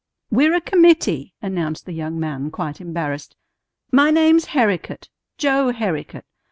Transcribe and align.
"We're 0.31 0.55
a 0.55 0.61
committee," 0.61 1.35
announced 1.43 1.85
the 1.85 1.93
young 1.93 2.19
man, 2.19 2.49
quite 2.49 2.81
embarrassed. 2.81 3.35
"My 3.91 4.09
name's 4.09 4.45
Herricote, 4.47 5.09
Joe 5.37 5.71
Herricote. 5.71 6.23